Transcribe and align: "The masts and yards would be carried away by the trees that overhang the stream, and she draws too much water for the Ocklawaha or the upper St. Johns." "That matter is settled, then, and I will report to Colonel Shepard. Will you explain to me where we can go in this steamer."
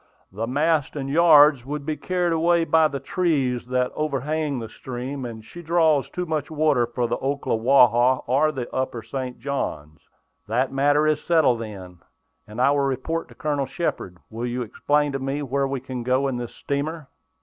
"The 0.31 0.47
masts 0.47 0.95
and 0.95 1.07
yards 1.11 1.63
would 1.63 1.85
be 1.85 1.95
carried 1.95 2.33
away 2.33 2.63
by 2.63 2.87
the 2.87 2.99
trees 2.99 3.67
that 3.67 3.91
overhang 3.93 4.57
the 4.57 4.67
stream, 4.67 5.25
and 5.25 5.45
she 5.45 5.61
draws 5.61 6.09
too 6.09 6.25
much 6.25 6.49
water 6.49 6.87
for 6.87 7.05
the 7.07 7.19
Ocklawaha 7.19 8.23
or 8.25 8.51
the 8.51 8.67
upper 8.73 9.03
St. 9.03 9.37
Johns." 9.37 10.09
"That 10.47 10.71
matter 10.73 11.05
is 11.05 11.23
settled, 11.23 11.59
then, 11.61 11.99
and 12.47 12.59
I 12.59 12.71
will 12.71 12.79
report 12.79 13.27
to 13.27 13.35
Colonel 13.35 13.67
Shepard. 13.67 14.17
Will 14.31 14.47
you 14.47 14.63
explain 14.63 15.11
to 15.11 15.19
me 15.19 15.43
where 15.43 15.67
we 15.67 15.79
can 15.79 16.01
go 16.01 16.27
in 16.27 16.37
this 16.37 16.55
steamer." 16.55 17.07